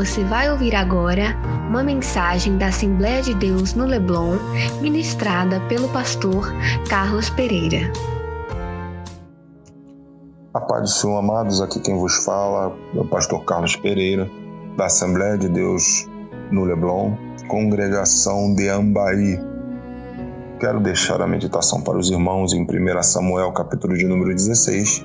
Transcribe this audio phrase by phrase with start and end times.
[0.00, 1.36] Você vai ouvir agora
[1.68, 4.38] uma mensagem da Assembleia de Deus no Leblon,
[4.80, 6.50] ministrada pelo pastor
[6.88, 7.92] Carlos Pereira.
[10.54, 14.26] A paz do Senhor, amados, aqui quem vos fala é o pastor Carlos Pereira,
[14.74, 16.08] da Assembleia de Deus
[16.50, 17.12] no Leblon,
[17.46, 19.38] congregação de Ambaí.
[20.60, 25.04] Quero deixar a meditação para os irmãos em 1 Samuel, capítulo de número 16,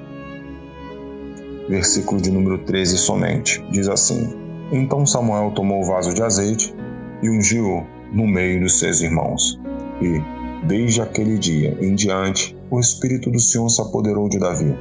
[1.67, 3.61] versículo de número 13 somente.
[3.69, 6.73] Diz assim: Então Samuel tomou o vaso de azeite
[7.21, 9.59] e ungiu no meio dos seus irmãos.
[10.01, 10.21] E,
[10.65, 14.75] desde aquele dia em diante, o Espírito do Senhor se apoderou de Davi.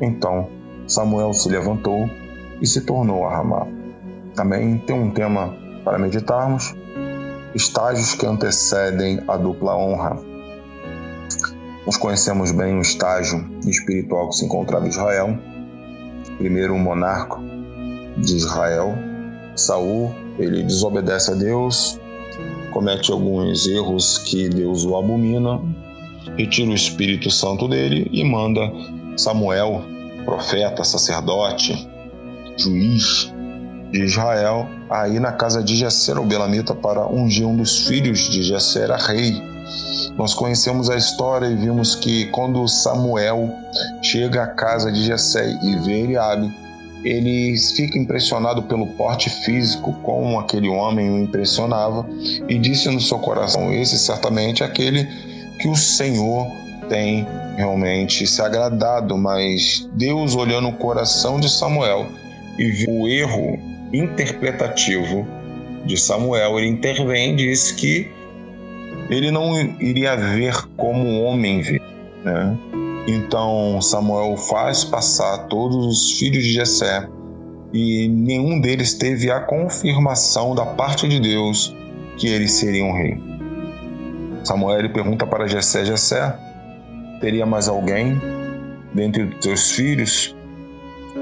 [0.00, 0.48] Então
[0.86, 2.08] Samuel se levantou
[2.60, 3.66] e se tornou a Ramá.
[4.34, 6.74] Também tem um tema para meditarmos:
[7.54, 10.16] estágios que antecedem a dupla honra.
[11.84, 15.38] Nós conhecemos bem o estágio espiritual que se encontrava Israel,
[16.38, 17.38] primeiro o monarca
[18.16, 18.94] de Israel,
[19.56, 21.98] Saul, ele desobedece a Deus,
[22.72, 25.60] comete alguns erros que Deus o abomina,
[26.36, 28.60] retira o Espírito Santo dele e manda
[29.16, 29.82] Samuel,
[30.24, 31.88] profeta, sacerdote,
[32.58, 33.32] juiz
[33.90, 38.42] de Israel, aí na casa de Jesser, o Belamita, para ungir um dos filhos de
[38.42, 39.32] Jesser a rei.
[40.16, 43.50] Nós conhecemos a história e vimos que quando Samuel
[44.02, 46.65] chega à casa de Jessé e vê Eliabe,
[47.04, 52.08] ele fica impressionado pelo porte físico, como aquele homem o impressionava,
[52.48, 55.06] e disse no seu coração: Esse certamente é aquele
[55.58, 56.46] que o Senhor
[56.88, 59.16] tem realmente se agradado.
[59.16, 62.06] Mas Deus, olhando o coração de Samuel
[62.58, 63.58] e viu o erro
[63.92, 65.26] interpretativo
[65.84, 68.10] de Samuel, ele intervém e diz que
[69.08, 71.80] ele não iria ver como um homem vê.
[72.24, 72.56] Né?
[73.06, 77.08] Então Samuel faz passar todos os filhos de Jessé
[77.72, 81.74] e nenhum deles teve a confirmação da parte de Deus
[82.16, 83.20] que eles seriam rei.
[84.44, 86.36] Samuel pergunta para Jessé, Jessé,
[87.20, 88.20] teria mais alguém
[88.94, 90.34] dentre os teus filhos?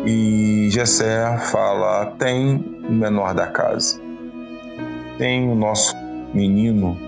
[0.06, 4.00] E Jessé fala, tem o menor da casa.
[5.16, 5.96] Tem o nosso
[6.34, 6.98] menino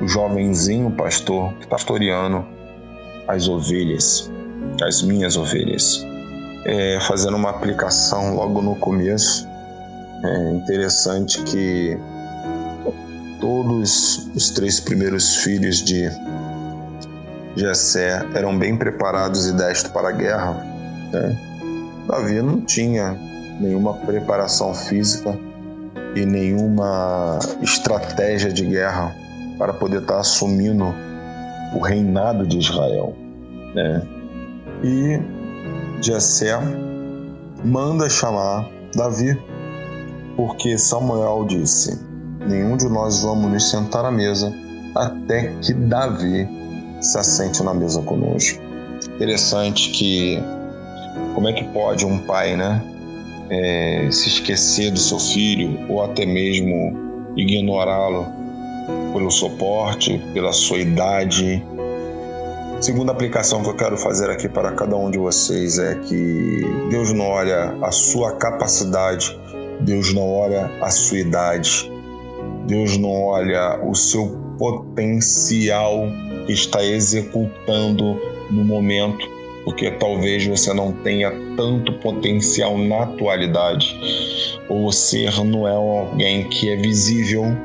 [0.00, 2.44] o jovenzinho pastor pastoreando
[3.28, 4.30] as ovelhas,
[4.82, 6.04] as minhas ovelhas.
[6.64, 9.48] É, fazendo uma aplicação logo no começo,
[10.24, 11.98] é interessante que
[13.40, 16.08] todos os três primeiros filhos de
[17.56, 20.52] Jessé eram bem preparados e destros para a guerra.
[21.12, 21.36] Né?
[22.06, 23.18] Davi não tinha
[23.60, 25.36] nenhuma preparação física
[26.14, 29.14] e nenhuma estratégia de guerra
[29.58, 30.94] para poder estar assumindo
[31.74, 33.14] o reinado de Israel.
[33.74, 34.02] Né?
[34.82, 35.20] E
[36.02, 36.52] Jessé
[37.64, 39.38] manda chamar Davi,
[40.36, 41.98] porque Samuel disse:
[42.46, 44.52] Nenhum de nós vamos nos sentar à mesa
[44.94, 46.48] até que Davi
[47.00, 48.60] se assente na mesa conosco.
[49.14, 50.42] Interessante que
[51.34, 52.82] como é que pode um pai, né,
[53.50, 56.96] é, se esquecer do seu filho ou até mesmo
[57.36, 58.41] ignorá-lo
[59.12, 61.64] pelo suporte, pela sua idade.
[62.80, 67.12] Segunda aplicação que eu quero fazer aqui para cada um de vocês é que Deus
[67.12, 69.38] não olha a sua capacidade,
[69.80, 71.90] Deus não olha a sua idade,
[72.66, 76.06] Deus não olha o seu potencial
[76.46, 78.20] que está executando
[78.50, 79.28] no momento,
[79.64, 83.96] porque talvez você não tenha tanto potencial na atualidade,
[84.68, 87.56] ou você não é alguém que é visível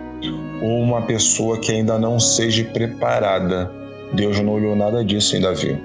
[0.62, 3.72] ou uma pessoa que ainda não seja preparada.
[4.14, 5.78] Deus não olhou nada disso em Davi.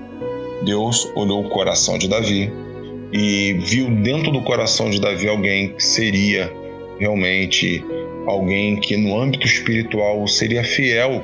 [0.64, 2.52] Deus olhou o coração de Davi
[3.12, 6.50] e viu dentro do coração de Davi alguém que seria
[6.98, 7.84] realmente
[8.26, 11.22] alguém que no âmbito espiritual seria fiel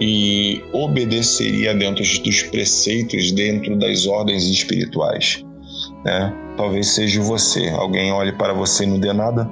[0.00, 5.44] e obedeceria dentro dos preceitos, dentro das ordens espirituais.
[6.04, 6.32] Né?
[6.56, 9.48] Talvez seja você, alguém olhe para você e não dê nada,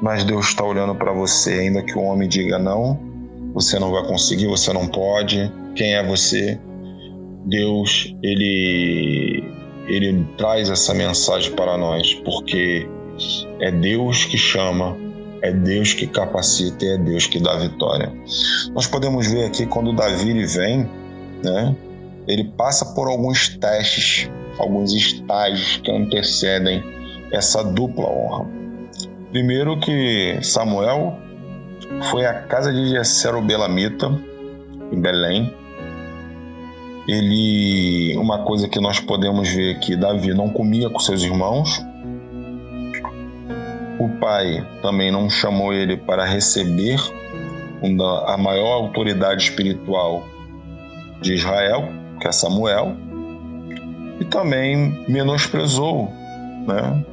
[0.00, 2.98] mas Deus está olhando para você, ainda que o homem diga não,
[3.52, 5.52] você não vai conseguir, você não pode.
[5.74, 6.58] Quem é você?
[7.46, 9.44] Deus, ele
[9.86, 12.88] ele traz essa mensagem para nós, porque
[13.58, 14.96] é Deus que chama,
[15.42, 18.12] é Deus que capacita e é Deus que dá vitória.
[18.72, 20.88] Nós podemos ver aqui quando Davi vem,
[21.42, 21.74] né?
[22.28, 26.82] Ele passa por alguns testes, alguns estágios que antecedem
[27.32, 28.46] essa dupla honra.
[29.30, 31.16] Primeiro que Samuel
[32.10, 34.10] foi à casa de Jessero Belamita,
[34.92, 35.54] em Belém.
[37.06, 41.80] Ele, uma coisa que nós podemos ver que Davi não comia com seus irmãos.
[44.00, 46.98] o pai também não chamou ele para receber
[48.26, 50.24] a maior autoridade espiritual
[51.20, 51.86] de Israel,
[52.18, 52.96] que é Samuel,
[54.18, 56.10] e também menosprezou,
[56.66, 57.04] né?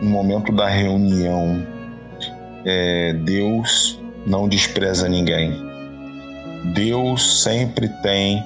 [0.00, 1.66] No momento da reunião,
[2.64, 5.54] é, Deus não despreza ninguém.
[6.74, 8.42] Deus sempre tem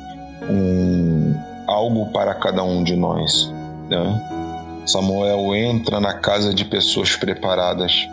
[0.48, 1.34] um,
[1.66, 3.52] algo para cada um de nós.
[3.88, 4.82] Né?
[4.86, 8.08] Samuel entra na casa de pessoas preparadas,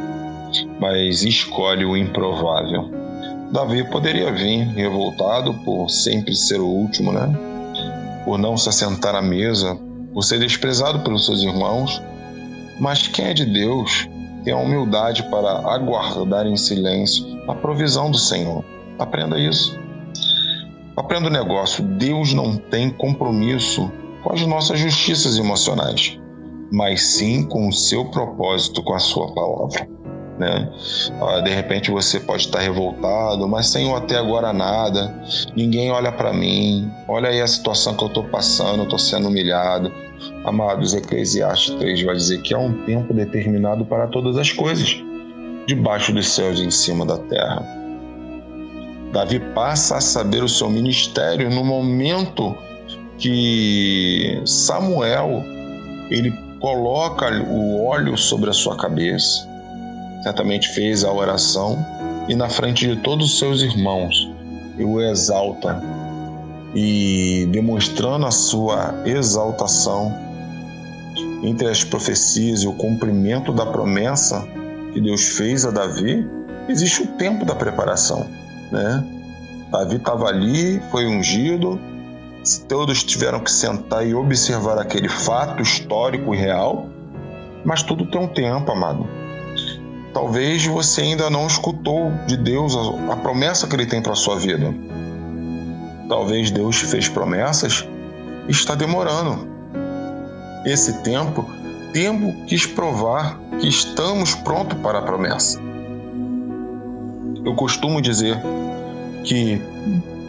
[0.79, 2.91] mas escolhe o improvável.
[3.51, 7.33] Davi poderia vir revoltado por sempre ser o último, né?
[8.25, 9.77] Por não se assentar à mesa,
[10.13, 12.01] por ser desprezado pelos seus irmãos.
[12.79, 14.07] Mas quem é de Deus
[14.43, 18.63] tem a humildade para aguardar em silêncio a provisão do Senhor.
[18.99, 19.77] Aprenda isso.
[20.95, 21.83] Aprenda o negócio.
[21.83, 23.91] Deus não tem compromisso
[24.23, 26.19] com as nossas justiças emocionais,
[26.71, 29.97] mas sim com o seu propósito com a sua palavra
[30.37, 30.69] né?
[31.21, 35.13] Ah, de repente você pode estar revoltado, mas Senhor, até agora nada,
[35.55, 39.27] ninguém olha para mim, olha aí a situação que eu estou passando, eu estou sendo
[39.27, 39.91] humilhado.
[40.45, 45.01] Amados, Eclesiastes 3 vai dizer que há um tempo determinado para todas as coisas,
[45.65, 47.65] debaixo dos céus e em cima da terra.
[49.11, 52.55] Davi passa a saber o seu ministério no momento
[53.17, 55.43] que Samuel
[56.09, 59.47] ele coloca o óleo sobre a sua cabeça
[60.27, 61.77] certamente fez a oração
[62.27, 64.29] e na frente de todos os seus irmãos
[64.77, 65.81] o exalta
[66.75, 70.13] e demonstrando a sua exaltação
[71.43, 74.47] entre as profecias e o cumprimento da promessa
[74.93, 76.27] que Deus fez a Davi,
[76.67, 78.27] existe o tempo da preparação,
[78.71, 79.05] né?
[79.71, 81.79] Davi estava ali, foi ungido,
[82.67, 86.87] todos tiveram que sentar e observar aquele fato histórico e real,
[87.65, 89.05] mas tudo tem um tempo, amado.
[90.13, 94.37] Talvez você ainda não escutou de Deus a, a promessa que Ele tem para sua
[94.37, 94.73] vida.
[96.07, 97.87] Talvez Deus fez promessas
[98.47, 99.47] e está demorando.
[100.65, 101.45] Esse tempo,
[101.93, 105.59] tempo quis provar que estamos prontos para a promessa.
[107.43, 108.37] Eu costumo dizer
[109.23, 109.61] que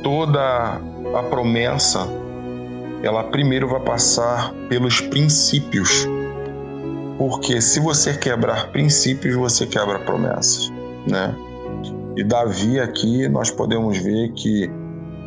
[0.03, 0.81] toda
[1.19, 2.07] a promessa
[3.03, 6.07] ela primeiro vai passar pelos princípios
[7.19, 10.73] porque se você quebrar princípios, você quebra promessas,
[11.05, 11.35] né?
[12.17, 14.71] E Davi aqui nós podemos ver que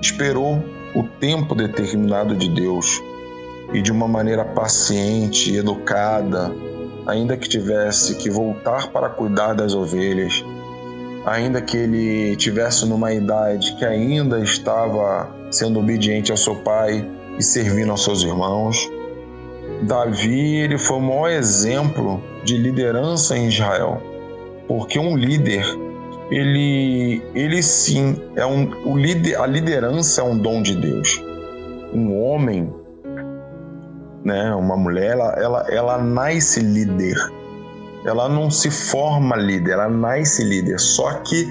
[0.01, 0.63] esperou
[0.95, 3.01] o tempo determinado de Deus
[3.73, 6.51] e de uma maneira paciente, educada,
[7.07, 10.43] ainda que tivesse que voltar para cuidar das ovelhas,
[11.25, 17.07] ainda que ele tivesse numa idade que ainda estava sendo obediente ao seu pai
[17.37, 18.89] e servindo aos seus irmãos,
[19.83, 24.01] Davi ele foi o maior exemplo de liderança em Israel,
[24.67, 25.65] porque um líder
[26.31, 31.21] ele, ele sim é um o líder, a liderança é um dom de Deus.
[31.93, 32.73] Um homem,
[34.23, 37.17] né, uma mulher, ela, ela, ela nasce líder.
[38.03, 40.79] Ela não se forma líder, ela nasce líder.
[40.79, 41.47] Só que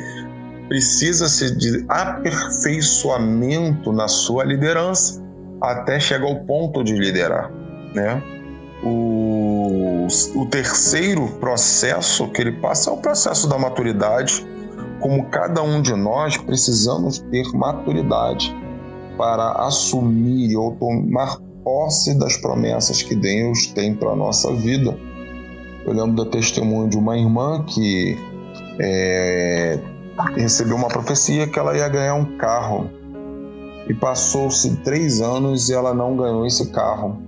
[0.67, 5.23] precisa-se de aperfeiçoamento na sua liderança
[5.61, 7.53] até chegar ao ponto de liderar
[7.95, 8.23] né?
[8.83, 14.47] O, o terceiro processo que ele passa é o processo da maturidade.
[15.01, 18.55] Como cada um de nós precisamos ter maturidade
[19.17, 24.97] para assumir ou tomar posse das promessas que Deus tem para a nossa vida.
[25.85, 28.19] Eu lembro do testemunho de uma irmã que
[28.79, 29.79] é,
[30.37, 32.91] recebeu uma profecia que ela ia ganhar um carro.
[33.89, 37.21] E passou-se três anos e ela não ganhou esse carro.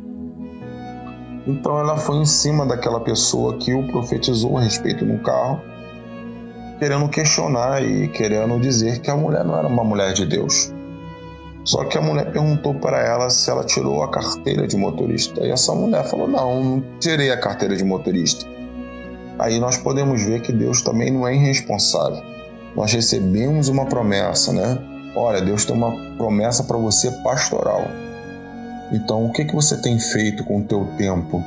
[1.47, 5.61] Então ela foi em cima daquela pessoa que o profetizou a respeito no carro,
[6.83, 10.75] querendo questionar e querendo dizer que a mulher não era uma mulher de Deus.
[11.65, 15.47] Só que a mulher perguntou para ela se ela tirou a carteira de motorista.
[15.47, 18.45] E essa mulher falou: Não, não tirei a carteira de motorista.
[19.39, 22.21] Aí nós podemos ver que Deus também não é irresponsável.
[22.75, 24.77] Nós recebemos uma promessa, né?
[25.15, 27.85] Olha, Deus tem uma promessa para você pastoral.
[28.91, 31.45] Então, o que, que você tem feito com o teu tempo?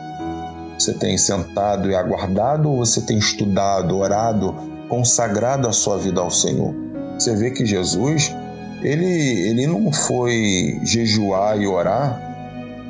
[0.80, 6.30] Você tem sentado e aguardado ou você tem estudado, orado, consagrado a sua vida ao
[6.30, 6.74] Senhor?
[7.18, 8.36] Você vê que Jesus,
[8.82, 9.06] ele,
[9.50, 12.22] ele não foi jejuar e orar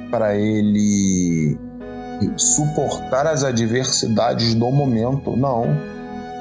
[0.09, 1.57] para ele
[2.37, 5.65] suportar as adversidades do momento, não.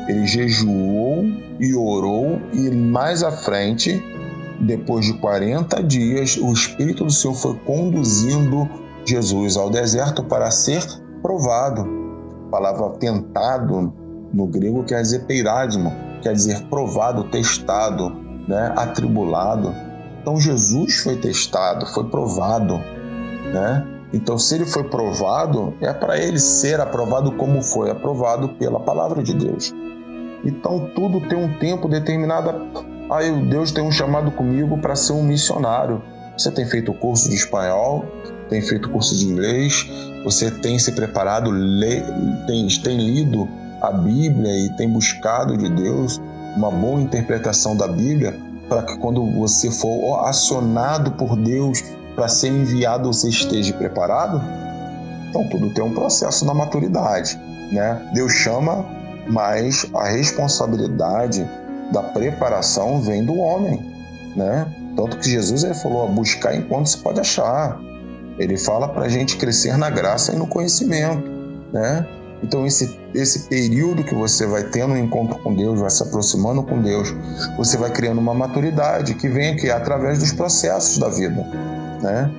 [0.08, 1.24] Ele jejuou
[1.58, 4.02] e orou e mais à frente
[4.60, 8.68] depois de 40 dias, o Espírito do Senhor foi conduzindo
[9.04, 10.82] Jesus ao deserto para ser
[11.20, 11.86] provado.
[12.46, 13.92] A palavra tentado
[14.34, 18.10] no grego quer dizer peirasmo, quer dizer provado, testado,
[18.48, 18.72] né?
[18.76, 19.72] atribulado.
[20.20, 22.78] Então Jesus foi testado, foi provado,
[23.52, 23.86] né?
[24.12, 29.20] Então, se ele foi provado, é para ele ser aprovado como foi aprovado pela palavra
[29.24, 29.74] de Deus.
[30.44, 32.54] Então, tudo tem um tempo determinado.
[33.10, 36.00] Aí, Deus tem um chamado comigo para ser um missionário.
[36.38, 38.04] Você tem feito curso de espanhol,
[38.48, 39.84] tem feito curso de inglês,
[40.22, 42.00] você tem se preparado, lê,
[42.46, 43.48] tem, tem lido
[43.88, 46.20] a Bíblia e tem buscado de Deus
[46.56, 48.38] uma boa interpretação da Bíblia
[48.68, 51.82] para que quando você for acionado por Deus
[52.14, 54.40] para ser enviado você esteja preparado?
[55.28, 57.38] Então tudo tem um processo na maturidade,
[57.72, 58.10] né?
[58.14, 58.84] Deus chama,
[59.28, 61.46] mas a responsabilidade
[61.92, 63.84] da preparação vem do homem,
[64.36, 64.66] né?
[64.96, 67.78] Tanto que Jesus ele falou, buscar enquanto se pode achar.
[68.38, 71.28] Ele fala para a gente crescer na graça e no conhecimento,
[71.72, 72.06] né?
[72.44, 76.62] Então esse esse período que você vai tendo um encontro com Deus, vai se aproximando
[76.62, 77.14] com Deus,
[77.56, 81.46] você vai criando uma maturidade que vem aqui através dos processos da vida,
[82.02, 82.30] né?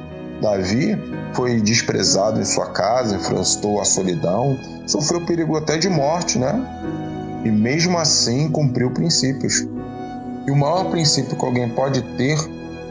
[0.41, 1.01] Davi
[1.33, 6.53] foi desprezado em sua casa, enfrentou a solidão, sofreu perigo até de morte, né?
[7.45, 9.65] E mesmo assim cumpriu princípios.
[10.45, 12.37] E o maior princípio que alguém pode ter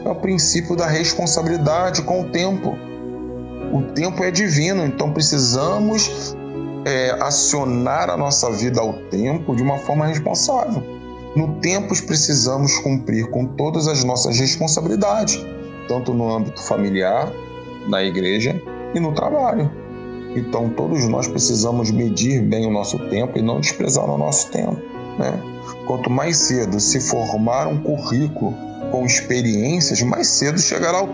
[0.03, 2.75] é o princípio da responsabilidade com o tempo.
[3.71, 6.34] O tempo é divino, então precisamos
[6.85, 10.83] é, acionar a nossa vida ao tempo de uma forma responsável.
[11.35, 15.43] No tempo precisamos cumprir com todas as nossas responsabilidades,
[15.87, 17.31] tanto no âmbito familiar,
[17.89, 18.61] na igreja
[18.93, 19.69] e no trabalho.
[20.35, 24.77] Então todos nós precisamos medir bem o nosso tempo e não desprezar o nosso tempo.
[25.17, 25.41] Né?
[25.87, 28.53] Quanto mais cedo se formar um currículo
[28.91, 31.09] com experiências, mais cedo chegará o,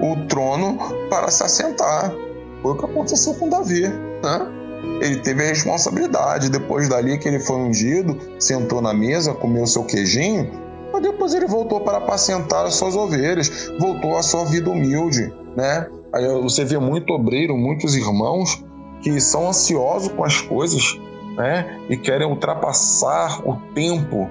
[0.00, 2.12] o trono para se assentar.
[2.60, 3.82] Foi o que aconteceu com Davi.
[3.82, 4.55] Né?
[5.00, 6.50] Ele teve a responsabilidade.
[6.50, 10.50] Depois dali que ele foi ungido, sentou na mesa, comeu seu queijinho,
[10.92, 15.86] mas depois ele voltou para apacentar as suas ovelhas, voltou à sua vida humilde, né?
[16.12, 18.64] Aí você vê muito obreiro, muitos irmãos
[19.02, 20.98] que são ansiosos com as coisas,
[21.36, 21.80] né?
[21.90, 24.28] E querem ultrapassar o tempo,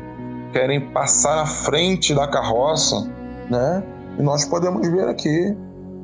[0.51, 3.07] querem passar à frente da carroça,
[3.49, 3.83] né?
[4.17, 5.55] E nós podemos ver aqui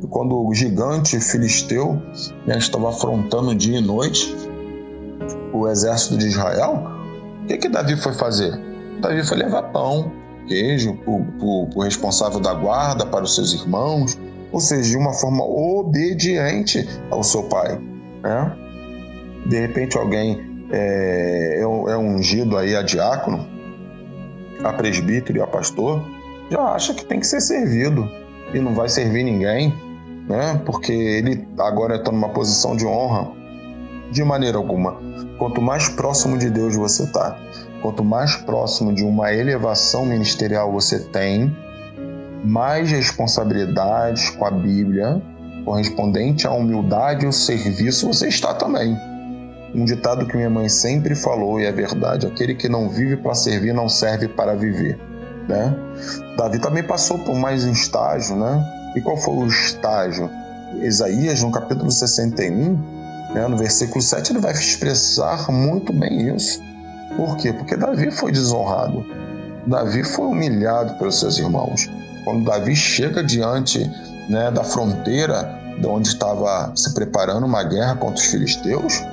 [0.09, 2.01] quando o gigante filisteu
[2.45, 4.35] né, estava afrontando dia e noite
[5.53, 6.87] o exército de Israel,
[7.43, 8.51] o que, que Davi foi fazer?
[8.99, 10.11] Davi foi levar pão,
[10.47, 14.17] queijo o responsável da guarda, para os seus irmãos,
[14.51, 17.79] ou seja, de uma forma obediente ao seu pai.
[18.21, 18.55] Né?
[19.47, 23.47] De repente alguém é, é, é ungido aí a diácono,
[24.63, 26.03] a presbítero e a pastor,
[26.49, 28.07] já acha que tem que ser servido
[28.53, 29.73] e não vai servir ninguém,
[30.27, 30.61] né?
[30.65, 33.31] Porque ele agora está numa posição de honra.
[34.11, 34.97] De maneira alguma.
[35.37, 37.37] Quanto mais próximo de Deus você está,
[37.81, 41.55] quanto mais próximo de uma elevação ministerial você tem,
[42.43, 45.21] mais responsabilidades com a Bíblia,
[45.63, 48.97] correspondente à humildade e ao serviço, você está também.
[49.73, 53.33] Um ditado que minha mãe sempre falou e é verdade: aquele que não vive para
[53.33, 54.99] servir não serve para viver.
[55.47, 55.73] Né?
[56.37, 58.63] Davi também passou por mais um estágio, né?
[58.95, 60.29] E qual foi o estágio?
[60.81, 63.00] Isaías, no capítulo 61,
[63.33, 66.61] né, no versículo 7, ele vai expressar muito bem isso.
[67.15, 67.53] Por quê?
[67.53, 69.05] Porque Davi foi desonrado.
[69.65, 71.89] Davi foi humilhado pelos seus irmãos.
[72.23, 73.79] Quando Davi chega diante
[74.29, 79.03] né, da fronteira de onde estava se preparando uma guerra contra os filisteus,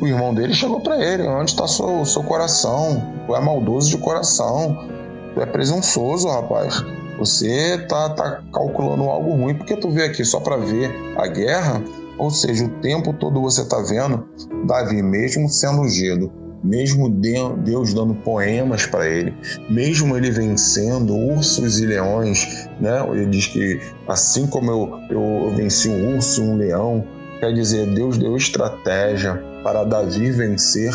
[0.00, 3.02] o irmão dele chegou para ele: Onde está seu, seu coração?
[3.26, 4.88] Tu é maldoso de coração,
[5.34, 6.84] tu é presunçoso, rapaz.
[7.18, 11.82] Você tá, tá calculando algo ruim porque tu veio aqui só para ver a guerra,
[12.18, 14.26] ou seja, o tempo todo você tá vendo
[14.66, 16.32] Davi mesmo sendo ungido,
[16.62, 19.34] mesmo Deus dando poemas para ele,
[19.68, 23.06] mesmo ele vencendo ursos e leões, né?
[23.12, 27.04] Ele diz que assim como eu, eu venci um urso e um leão,
[27.38, 30.92] quer dizer, Deus deu estratégia para Davi vencer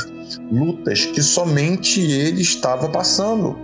[0.52, 3.58] lutas que somente ele estava passando.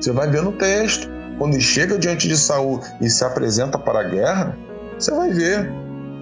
[0.00, 1.08] Você vai ver no texto.
[1.38, 4.58] Quando ele chega diante de Saul e se apresenta para a guerra,
[4.98, 5.70] você vai ver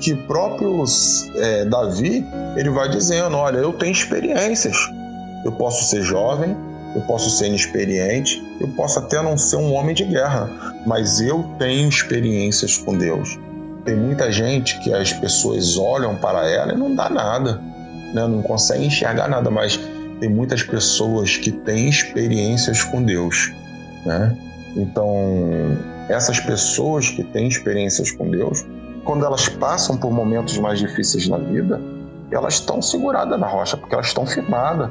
[0.00, 0.84] que próprio
[1.36, 2.26] é, Davi
[2.56, 4.76] ele vai dizendo: Olha, eu tenho experiências.
[5.44, 6.56] Eu posso ser jovem,
[6.94, 10.50] eu posso ser inexperiente, eu posso até não ser um homem de guerra,
[10.86, 13.38] mas eu tenho experiências com Deus.
[13.84, 17.60] Tem muita gente que as pessoas olham para ela e não dá nada,
[18.12, 18.26] né?
[18.26, 19.78] não conseguem enxergar nada, mas
[20.18, 23.52] tem muitas pessoas que têm experiências com Deus.
[24.04, 24.36] Né?
[24.74, 25.76] Então,
[26.08, 28.64] essas pessoas que têm experiências com Deus,
[29.06, 31.80] quando elas passam por momentos mais difíceis na vida,
[32.30, 34.90] elas estão seguradas na rocha, porque elas estão firmadas,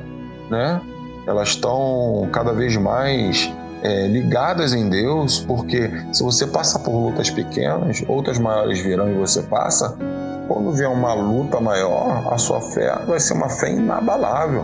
[0.49, 0.81] né?
[1.27, 3.51] Elas estão cada vez mais
[3.83, 9.15] é, ligadas em Deus, porque se você passa por lutas pequenas, outras maiores virão e
[9.15, 9.97] você passa,
[10.47, 14.63] quando vier uma luta maior, a sua fé vai ser uma fé inabalável.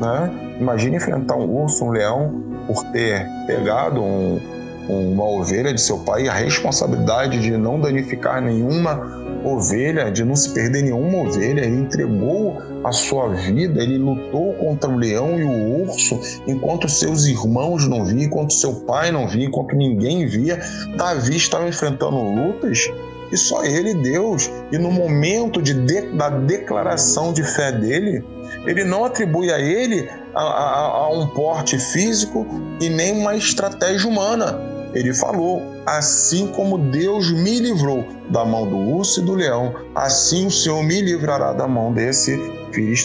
[0.00, 0.56] Né?
[0.58, 4.40] Imagine enfrentar um urso, um leão, por ter pegado um,
[4.88, 10.34] uma ovelha de seu pai e a responsabilidade de não danificar nenhuma ovelha, de não
[10.34, 11.60] se perder nenhuma ovelha.
[11.60, 17.26] Ele entregou a sua vida, ele lutou contra o leão e o urso, enquanto seus
[17.26, 20.60] irmãos não viam, enquanto seu pai não via, enquanto ninguém via.
[20.96, 22.90] Davi estava enfrentando lutas
[23.32, 24.50] e só ele, Deus.
[24.70, 28.24] E no momento de, de da declaração de fé dele,
[28.64, 32.46] ele não atribui a ele a, a, a um porte físico
[32.80, 38.76] e nem uma estratégia humana ele falou: Assim como Deus me livrou da mão do
[38.76, 42.34] urso e do leão, assim o Senhor me livrará da mão desse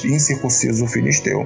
[0.06, 1.46] incircunciso filisteu.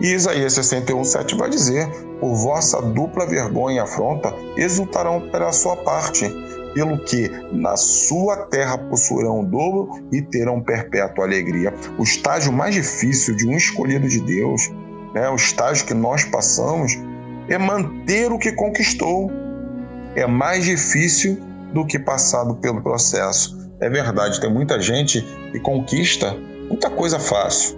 [0.00, 1.88] E Isaías 61, 7 vai dizer:
[2.20, 6.28] Por vossa dupla vergonha e afronta, exultarão pela sua parte,
[6.74, 11.72] pelo que na sua terra possuirão o dobro e terão perpétua alegria.
[11.98, 14.70] O estágio mais difícil de um escolhido de Deus,
[15.14, 16.98] né, o estágio que nós passamos,
[17.48, 19.43] é manter o que conquistou
[20.16, 21.38] é mais difícil
[21.72, 23.58] do que passado pelo processo.
[23.80, 26.36] É verdade, tem muita gente que conquista
[26.68, 27.76] muita coisa fácil,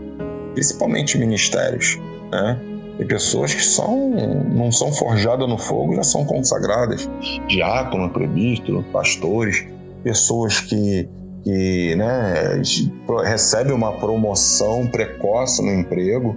[0.54, 1.98] principalmente ministérios,
[2.30, 2.58] né?
[2.98, 4.10] E pessoas que são,
[4.50, 7.08] não são forjadas no fogo já são consagradas.
[7.46, 9.66] Diácono, prebítero, pastores,
[10.02, 11.06] pessoas que,
[11.44, 12.62] que né,
[13.24, 16.34] recebem uma promoção precoce no emprego,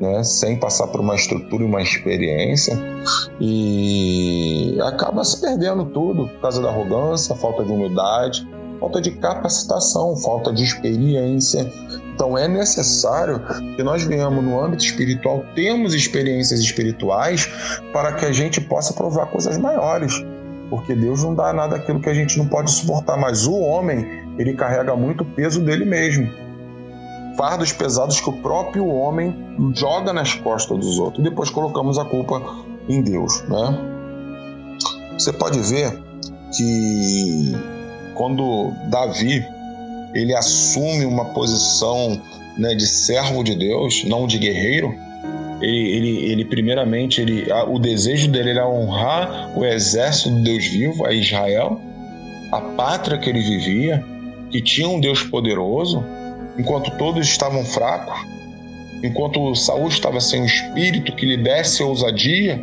[0.00, 2.76] né, sem passar por uma estrutura e uma experiência,
[3.38, 8.48] e acaba se perdendo tudo por causa da arrogância, falta de humildade,
[8.80, 11.70] falta de capacitação, falta de experiência.
[12.14, 13.40] Então é necessário
[13.76, 17.46] que nós venhamos no âmbito espiritual, temos experiências espirituais
[17.92, 20.24] para que a gente possa provar coisas maiores.
[20.70, 24.06] Porque Deus não dá nada aquilo que a gente não pode suportar, mas o homem,
[24.38, 26.30] ele carrega muito peso dele mesmo
[27.40, 29.34] fardos pesados que o próprio homem
[29.74, 31.24] joga nas costas dos outros.
[31.24, 32.42] E depois colocamos a culpa
[32.86, 33.78] em Deus, né?
[35.14, 35.90] Você pode ver
[36.54, 37.52] que
[38.14, 39.42] quando Davi
[40.12, 42.20] ele assume uma posição
[42.58, 44.94] né, de servo de Deus, não de guerreiro,
[45.62, 51.06] ele, ele, ele primeiramente ele, o desejo dele era honrar o exército de Deus vivo,
[51.06, 51.80] a Israel,
[52.52, 54.04] a pátria que ele vivia,
[54.50, 56.04] que tinha um Deus poderoso,
[56.58, 58.18] enquanto todos estavam fracos,
[59.02, 62.62] enquanto Saul estava sem o espírito que lhe desse ousadia,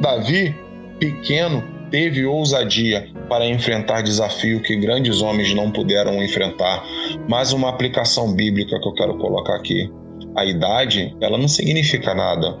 [0.00, 0.54] Davi,
[0.98, 6.82] pequeno, teve ousadia para enfrentar desafio que grandes homens não puderam enfrentar.
[7.28, 9.90] Mais uma aplicação bíblica que eu quero colocar aqui.
[10.36, 12.56] A idade, ela não significa nada.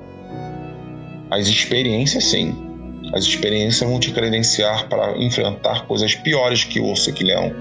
[1.30, 2.54] As experiências, sim.
[3.14, 7.52] As experiências vão te credenciar para enfrentar coisas piores que o osso e que leão,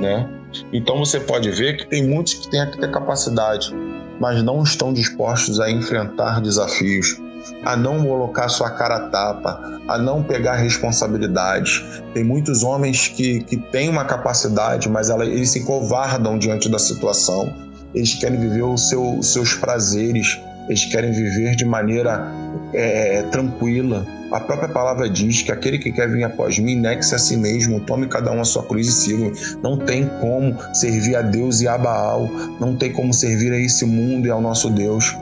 [0.00, 0.35] né?
[0.72, 3.74] Então você pode ver que tem muitos que têm ter capacidade,
[4.20, 7.20] mas não estão dispostos a enfrentar desafios,
[7.64, 11.84] a não colocar sua cara a tapa, a não pegar responsabilidades.
[12.12, 16.78] Tem muitos homens que, que têm uma capacidade, mas ela, eles se covardam diante da
[16.78, 17.52] situação.
[17.94, 20.38] Eles querem viver os seu, seus prazeres,
[20.68, 22.26] eles querem viver de maneira
[22.74, 27.18] é, tranquila, a própria palavra diz que aquele que quer vir após mim, negue-se a
[27.18, 29.32] si mesmo, tome cada um a sua cruz e siga.
[29.62, 32.28] Não tem como servir a Deus e a Baal,
[32.60, 35.16] não tem como servir a esse mundo e ao nosso Deus.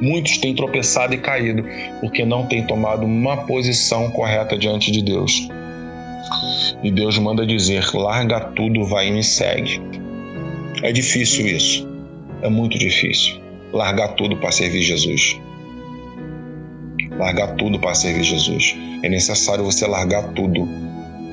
[0.00, 1.64] Muitos têm tropeçado e caído
[2.00, 5.48] porque não têm tomado uma posição correta diante de Deus.
[6.82, 9.82] E Deus manda dizer: larga tudo, vai e me segue.
[10.82, 11.88] É difícil isso.
[12.42, 13.40] É muito difícil.
[13.72, 15.38] Largar tudo para servir Jesus
[17.20, 18.74] largar tudo para servir Jesus.
[19.02, 20.66] É necessário você largar tudo,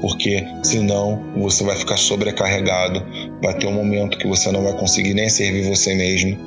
[0.02, 3.04] porque senão você vai ficar sobrecarregado,
[3.42, 6.38] vai ter um momento que você não vai conseguir nem servir você mesmo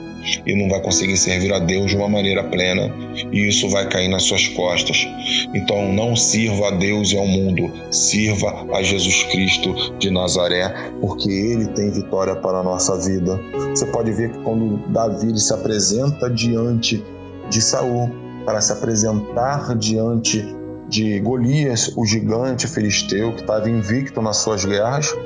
[0.46, 2.94] e não vai conseguir servir a Deus de uma maneira plena,
[3.32, 5.08] e isso vai cair nas suas costas.
[5.54, 11.30] Então não sirva a Deus e ao mundo, sirva a Jesus Cristo de Nazaré, porque
[11.30, 13.40] ele tem vitória para a nossa vida.
[13.70, 17.02] Você pode ver que quando Davi se apresenta diante
[17.48, 18.10] de Saul,
[18.50, 20.44] para se apresentar diante
[20.88, 25.16] de Golias, o gigante filisteu que estava invicto nas suas guerras,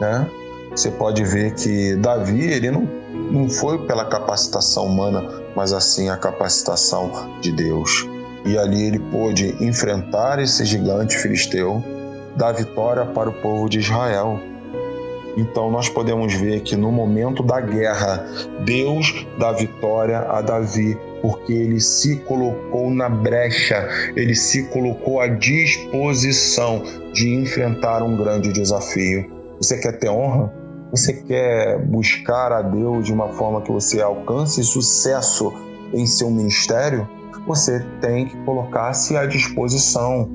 [0.00, 0.30] né?
[0.70, 2.88] Você pode ver que Davi ele não,
[3.32, 8.08] não foi pela capacitação humana, mas assim a capacitação de Deus.
[8.44, 11.82] E ali ele pôde enfrentar esse gigante filisteu,
[12.36, 14.38] dar vitória para o povo de Israel.
[15.36, 18.24] Então nós podemos ver que no momento da guerra,
[18.64, 25.28] Deus dá vitória a Davi, porque ele se colocou na brecha, ele se colocou à
[25.28, 26.82] disposição
[27.14, 29.30] de enfrentar um grande desafio.
[29.56, 30.52] Você quer ter honra?
[30.90, 35.52] Você quer buscar a Deus de uma forma que você alcance sucesso
[35.94, 37.08] em seu ministério?
[37.46, 40.28] Você tem que colocar-se à disposição.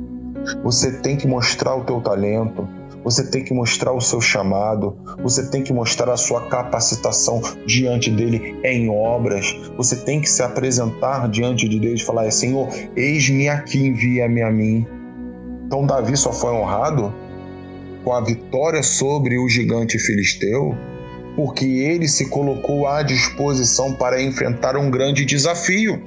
[0.63, 2.67] Você tem que mostrar o teu talento.
[3.03, 8.11] Você tem que mostrar o seu chamado, você tem que mostrar a sua capacitação diante
[8.11, 9.55] dele em obras.
[9.77, 14.51] Você tem que se apresentar diante de Deus e falar: Senhor, eis-me aqui, envia-me a
[14.51, 14.85] mim.
[15.65, 17.13] Então, Davi só foi honrado
[18.03, 20.75] com a vitória sobre o gigante filisteu,
[21.35, 26.01] porque ele se colocou à disposição para enfrentar um grande desafio.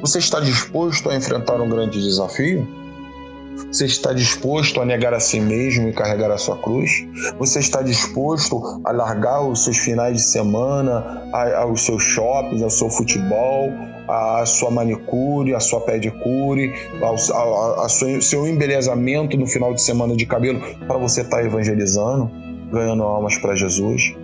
[0.00, 2.66] Você está disposto a enfrentar um grande desafio?
[3.70, 6.90] Você está disposto a negar a si mesmo e carregar a sua cruz?
[7.38, 12.88] Você está disposto a largar os seus finais de semana, aos seus shoppings, ao seu
[12.88, 13.72] futebol,
[14.08, 19.82] a sua manicure, a sua pedicure, ao, a, a seu, seu embelezamento no final de
[19.82, 22.30] semana de cabelo para você estar tá evangelizando,
[22.70, 24.14] ganhando almas para Jesus,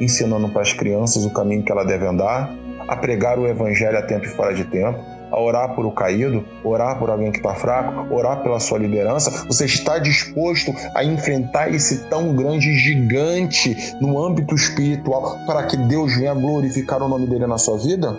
[0.00, 2.54] ensinando para as crianças o caminho que ela deve andar,
[2.88, 4.98] a pregar o evangelho a tempo e fora de tempo,
[5.30, 9.44] a orar por o caído, orar por alguém que está fraco, orar pela sua liderança?
[9.46, 16.14] Você está disposto a enfrentar esse tão grande gigante no âmbito espiritual para que Deus
[16.16, 18.16] venha glorificar o nome dele na sua vida?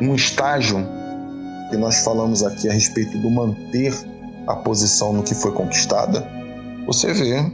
[0.00, 0.86] Um estágio
[1.70, 3.94] que nós falamos aqui a respeito do manter
[4.46, 6.26] a posição no que foi conquistada,
[6.86, 7.50] você vê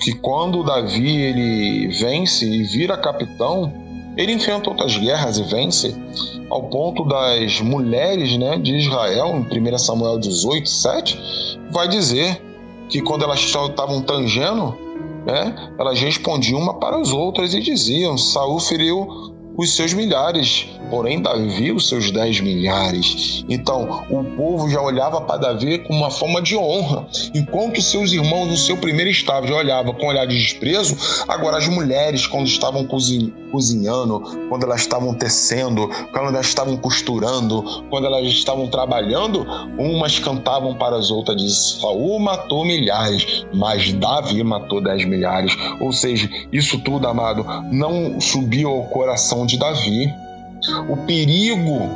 [0.00, 3.72] que quando Davi ele vence e vira capitão,
[4.16, 5.94] ele enfrenta outras guerras e vence,
[6.48, 12.42] ao ponto das mulheres né, de Israel, em 1 Samuel 18, 7, vai dizer
[12.88, 14.76] que quando elas estavam tangendo,
[15.26, 21.20] né, elas respondiam uma para as outras e diziam: Saul feriu os seus milhares, porém
[21.20, 23.44] Davi os seus dez milhares.
[23.48, 28.46] Então o povo já olhava para Davi com uma forma de honra, enquanto seus irmãos
[28.46, 33.45] no seu primeiro estágio olhavam com olhar de desprezo, agora as mulheres, quando estavam cozinhando,
[34.48, 39.46] quando elas estavam tecendo, quando elas estavam costurando, quando elas estavam trabalhando,
[39.78, 45.56] umas cantavam para as outras, diz, Saul matou milhares, mas Davi matou dez milhares.
[45.80, 50.12] Ou seja, isso tudo, amado, não subiu ao coração de Davi.
[50.88, 51.88] O perigo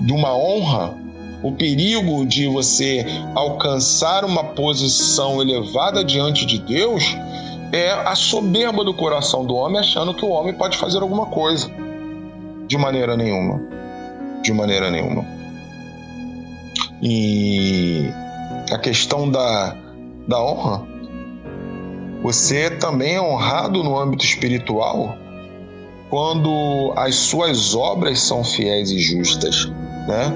[0.00, 0.94] de uma honra,
[1.42, 7.04] o perigo de você alcançar uma posição elevada diante de Deus
[7.72, 11.70] é a soberba do coração do homem achando que o homem pode fazer alguma coisa.
[12.66, 13.60] De maneira nenhuma.
[14.42, 15.24] De maneira nenhuma.
[17.02, 18.08] E
[18.72, 19.76] a questão da,
[20.26, 20.86] da honra,
[22.22, 25.14] você também é honrado no âmbito espiritual
[26.08, 29.66] quando as suas obras são fiéis e justas,
[30.06, 30.32] né?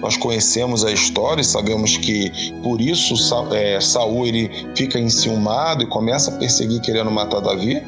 [0.00, 3.14] Nós conhecemos a história e sabemos que por isso
[3.52, 7.82] é, Saul ele fica enciumado e começa a perseguir querendo matar Davi.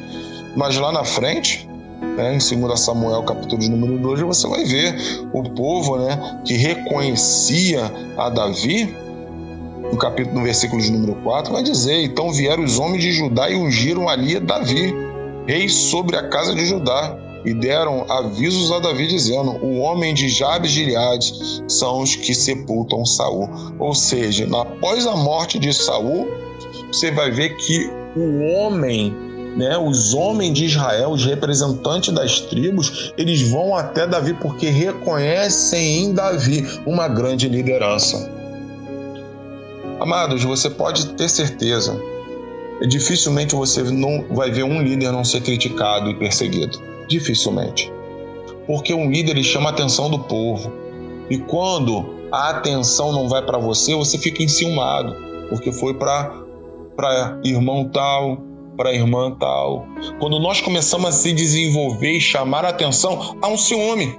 [0.55, 1.67] Mas lá na frente,
[2.17, 4.95] né, em 2 Samuel capítulo de número 2, você vai ver
[5.33, 8.93] o povo né, que reconhecia a Davi,
[9.89, 13.49] no capítulo no versículo de número 4, vai dizer: Então vieram os homens de Judá
[13.49, 14.93] e ungiram ali Davi,
[15.47, 20.29] rei sobre a casa de Judá e deram avisos a Davi dizendo: O homem de
[20.29, 21.33] Jabes de Gileade
[21.67, 23.49] são os que sepultam Saul.
[23.79, 26.27] Ou seja, após a morte de Saul,
[26.91, 29.13] você vai ver que o homem,
[29.55, 36.03] né, os homens de Israel, os representantes das tribos, eles vão até Davi porque reconhecem
[36.03, 38.29] em Davi uma grande liderança.
[39.99, 41.95] Amados, você pode ter certeza,
[42.87, 46.90] dificilmente você não vai ver um líder não ser criticado e perseguido.
[47.11, 47.91] Dificilmente.
[48.65, 50.71] Porque um líder ele chama a atenção do povo.
[51.29, 55.15] E quando a atenção não vai para você, você fica enciumado,
[55.49, 56.33] porque foi para
[57.43, 58.37] irmão tal,
[58.77, 59.85] para irmã tal.
[60.19, 64.15] Quando nós começamos a se desenvolver e chamar a atenção, há um ciúme.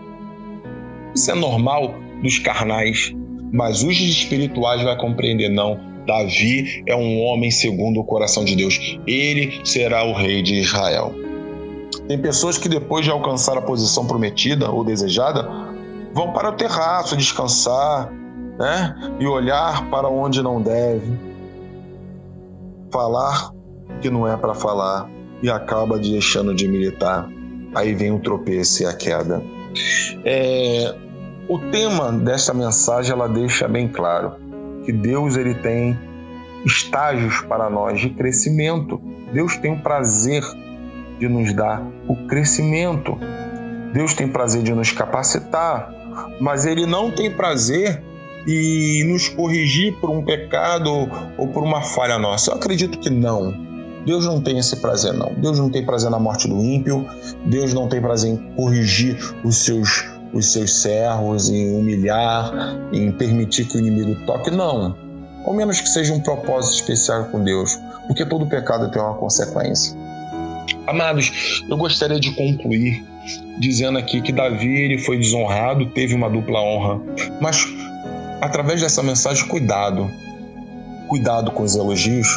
[1.14, 3.14] Isso é normal dos carnais,
[3.52, 5.81] mas os espirituais vai compreender não.
[6.07, 8.98] Davi é um homem segundo o coração de Deus.
[9.07, 11.14] Ele será o rei de Israel.
[12.09, 15.49] Tem pessoas que depois de alcançar a posição prometida ou desejada,
[16.12, 18.12] vão para o terraço descansar,
[18.59, 19.17] né?
[19.19, 21.12] E olhar para onde não deve.
[22.91, 23.53] Falar
[24.01, 25.09] que não é para falar
[25.43, 27.29] e acaba deixando de militar.
[27.75, 29.43] Aí vem o tropeço e a queda.
[30.25, 30.95] É,
[31.49, 34.35] o tema dessa mensagem ela deixa bem claro
[34.85, 35.99] que Deus ele tem
[36.65, 39.01] estágios para nós de crescimento.
[39.33, 40.43] Deus tem o prazer
[41.22, 43.16] de nos dar o crescimento.
[43.92, 45.88] Deus tem prazer de nos capacitar,
[46.40, 48.02] mas Ele não tem prazer
[48.46, 50.90] em nos corrigir por um pecado
[51.38, 52.50] ou por uma falha nossa.
[52.50, 53.54] Eu acredito que não.
[54.04, 55.32] Deus não tem esse prazer, não.
[55.35, 57.06] Deus não tem prazer na morte do ímpio.
[57.46, 60.04] Deus não tem prazer em corrigir os seus,
[60.35, 62.52] os seus servos, em humilhar,
[62.92, 64.50] em permitir que o inimigo toque.
[64.50, 64.96] Não.
[65.46, 70.02] Ao menos que seja um propósito especial com Deus, porque todo pecado tem uma consequência.
[70.87, 73.05] Amados, eu gostaria de concluir
[73.59, 77.01] dizendo aqui que Davi ele foi desonrado, teve uma dupla honra,
[77.40, 77.66] mas
[78.40, 80.11] através dessa mensagem, cuidado.
[81.09, 82.29] Cuidado com os elogios,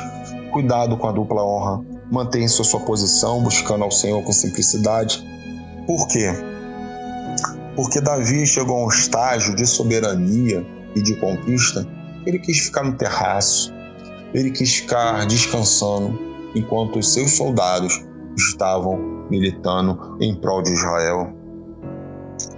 [0.52, 1.84] cuidado com a dupla honra.
[2.12, 5.26] Mantenha sua, sua posição, buscando ao Senhor com simplicidade.
[5.88, 6.32] Por quê?
[7.76, 11.88] Porque Davi chegou a um estágio de soberania e de conquista.
[12.26, 13.74] Ele quis ficar no terraço,
[14.34, 16.20] ele quis ficar descansando,
[16.56, 21.34] enquanto os seus soldados estavam militando em prol de Israel.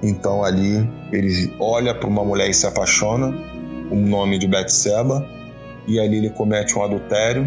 [0.01, 3.33] Então ali ele olha para uma mulher e se apaixona,
[3.91, 5.25] o nome de Betseba,
[5.87, 7.45] e ali ele comete um adultério.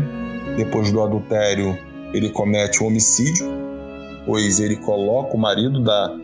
[0.57, 1.79] Depois do adultério,
[2.13, 3.47] ele comete um homicídio,
[4.27, 6.17] pois ele coloca o marido da,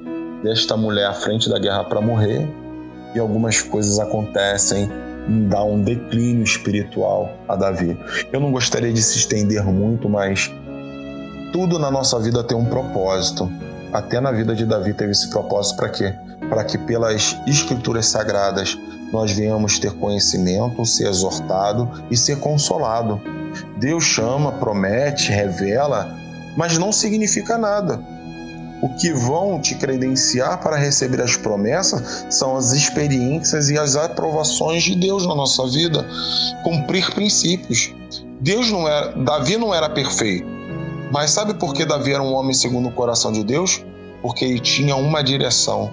[0.43, 2.49] desta mulher à frente da guerra para morrer,
[3.15, 4.89] e algumas coisas acontecem
[5.49, 7.99] dá um declínio espiritual a Davi.
[8.33, 10.53] Eu não gostaria de se estender muito, mas
[11.57, 13.51] tudo na nossa vida tem um propósito.
[13.91, 16.15] Até na vida de Davi teve esse propósito para quê?
[16.51, 18.77] Para que pelas escrituras sagradas
[19.11, 23.19] nós venhamos ter conhecimento, ser exortado e ser consolado.
[23.79, 26.15] Deus chama, promete, revela,
[26.59, 27.99] mas não significa nada.
[28.83, 34.83] O que vão te credenciar para receber as promessas são as experiências e as aprovações
[34.83, 36.07] de Deus na nossa vida,
[36.63, 37.95] cumprir princípios.
[38.43, 40.56] Deus não era, Davi não era perfeito,
[41.13, 43.85] mas sabe por que Davi era um homem segundo o coração de Deus?
[44.23, 45.91] Porque ele tinha uma direção.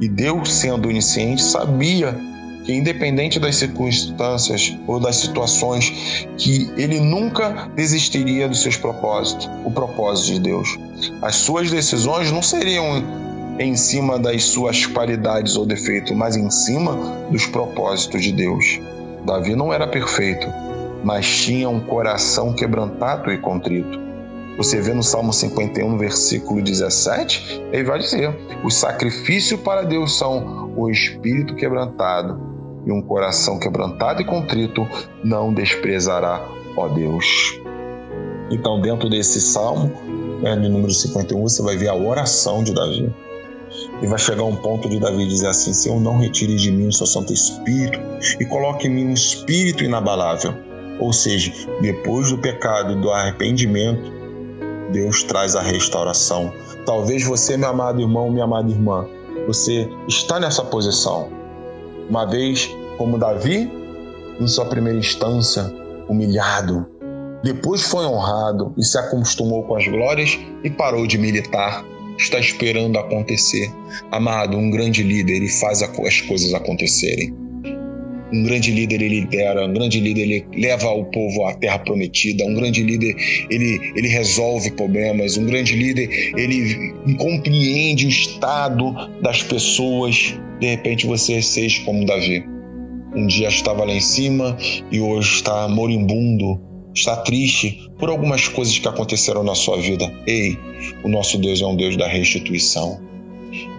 [0.00, 2.16] E Deus, sendo onisciente, sabia
[2.64, 9.70] que independente das circunstâncias ou das situações, que ele nunca desistiria dos seus propósitos, o
[9.70, 10.78] propósito de Deus.
[11.22, 13.02] As suas decisões não seriam
[13.58, 16.94] em cima das suas qualidades ou defeitos, mas em cima
[17.30, 18.80] dos propósitos de Deus.
[19.24, 20.46] Davi não era perfeito,
[21.04, 23.98] mas tinha um coração quebrantado e contrito.
[24.56, 30.72] Você vê no Salmo 51, versículo 17, ele vai dizer: o sacrifício para Deus são
[30.76, 32.40] o espírito quebrantado
[32.84, 34.86] e um coração quebrantado e contrito
[35.22, 36.44] não desprezará,
[36.76, 37.60] ó Deus.
[38.50, 39.92] Então, dentro desse salmo,
[40.42, 43.14] né, número 51, você vai ver a oração de Davi.
[44.02, 46.92] E vai chegar um ponto de Davi dizer assim: Senhor, não retire de mim o
[46.92, 48.00] seu Santo Espírito
[48.40, 50.54] e coloque em mim um espírito inabalável.
[51.00, 54.10] Ou seja, depois do pecado e do arrependimento,
[54.92, 56.52] Deus traz a restauração.
[56.84, 59.06] Talvez você, meu amado irmão, minha amada irmã,
[59.46, 61.28] você está nessa posição.
[62.08, 63.70] Uma vez, como Davi,
[64.40, 65.72] em sua primeira instância,
[66.08, 66.86] humilhado,
[67.42, 71.84] depois foi honrado e se acostumou com as glórias e parou de militar.
[72.18, 73.72] Está esperando acontecer.
[74.10, 77.47] Amado, um grande líder, ele faz as coisas acontecerem.
[78.32, 82.44] Um grande líder ele lidera, um grande líder ele leva o povo à terra prometida,
[82.44, 83.14] um grande líder
[83.50, 91.06] ele, ele resolve problemas, um grande líder ele compreende o estado das pessoas de repente
[91.06, 92.44] você seja como Davi.
[93.14, 94.56] Um dia estava lá em cima
[94.90, 96.60] e hoje está moribundo,
[96.94, 100.12] está triste por algumas coisas que aconteceram na sua vida.
[100.26, 100.58] Ei,
[101.02, 103.00] o nosso Deus é um Deus da restituição.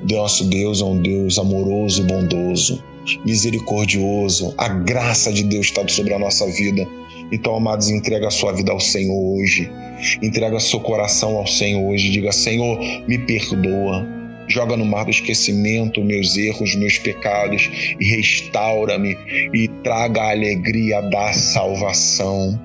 [0.10, 2.84] Nosso Deus é um Deus amoroso e bondoso,
[3.26, 4.54] misericordioso.
[4.58, 6.88] A graça de Deus está sobre a nossa vida.
[7.32, 9.72] Então, amados, entrega a sua vida ao Senhor hoje.
[10.22, 12.10] Entrega seu coração ao Senhor hoje.
[12.10, 14.19] Diga: Senhor, me perdoa
[14.50, 17.69] joga no mar do esquecimento meus erros, meus pecados
[18.00, 19.15] e restaura-me
[19.54, 22.60] e traga a alegria da salvação.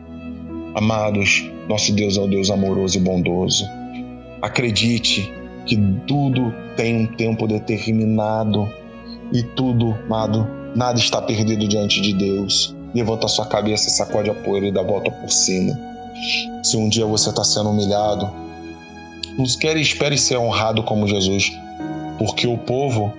[0.74, 3.68] Amados, nosso Deus é o Deus amoroso e bondoso.
[4.40, 5.30] Acredite
[5.66, 5.76] que
[6.06, 8.68] tudo tem um tempo determinado
[9.32, 12.74] e tudo, amado, nada está perdido diante de Deus.
[12.94, 15.78] Levanta sua cabeça, sacode a poeira e dá a volta por cima.
[16.62, 18.30] Se um dia você está sendo humilhado,
[19.36, 21.52] não quer espere ser honrado como Jesus
[22.18, 23.12] porque o povo,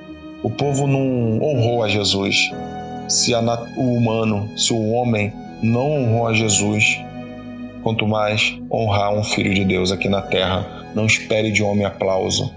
[0.43, 2.51] o povo não honrou a Jesus.
[3.07, 3.41] Se a,
[3.77, 6.99] o humano, se o homem não honrou a Jesus,
[7.83, 10.85] quanto mais honrar um filho de Deus aqui na terra.
[10.95, 12.51] Não espere de homem aplauso,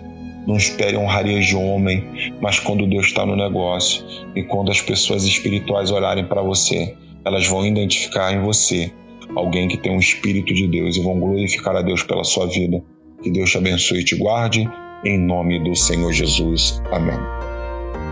[0.49, 4.03] não espere honrarias de homem, mas quando Deus está no negócio
[4.35, 8.91] e quando as pessoas espirituais olharem para você, elas vão identificar em você
[9.37, 12.83] alguém que tem um Espírito de Deus e vão glorificar a Deus pela sua vida.
[13.23, 14.67] Que Deus te abençoe e te guarde.
[15.05, 16.81] Em nome do Senhor Jesus.
[16.91, 17.19] Amém.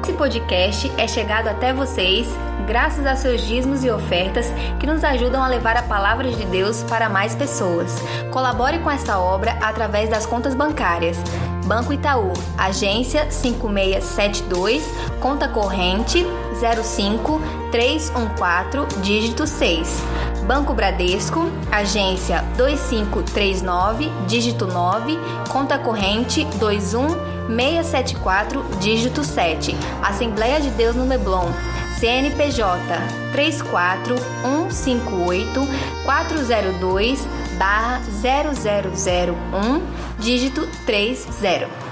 [0.03, 2.29] Esse podcast é chegado até vocês
[2.67, 6.83] graças a seus dízimos e ofertas que nos ajudam a levar a palavra de Deus
[6.83, 7.97] para mais pessoas.
[8.31, 11.17] Colabore com esta obra através das contas bancárias.
[11.67, 14.85] Banco Itaú, agência 5672,
[15.21, 16.25] conta corrente
[16.55, 17.41] 05
[17.73, 20.01] 314, dígito 6.
[20.47, 25.19] Banco Bradesco, agência 2539, dígito 9,
[25.51, 27.09] conta corrente 21
[27.49, 29.75] 674, dígito 7.
[30.03, 31.51] Assembleia de Deus no Leblon.
[31.99, 32.63] CNPJ
[33.33, 35.67] 34158
[36.05, 37.27] 402
[37.59, 39.83] 0001,
[40.21, 41.86] dígito 30.